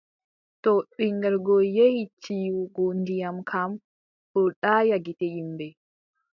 [0.63, 3.71] To ɓiŋngel go yehi tiiwugo ndiyam kam,
[4.39, 5.67] o daaya gite yimɓe.